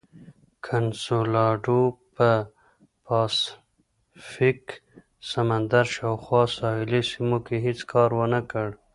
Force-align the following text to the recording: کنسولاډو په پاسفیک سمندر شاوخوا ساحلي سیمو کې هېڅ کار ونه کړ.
کنسولاډو 0.65 1.81
په 2.15 2.29
پاسفیک 3.05 4.61
سمندر 5.31 5.85
شاوخوا 5.95 6.43
ساحلي 6.57 7.01
سیمو 7.11 7.37
کې 7.45 7.55
هېڅ 7.65 7.79
کار 7.91 8.09
ونه 8.19 8.41
کړ. 8.51 8.67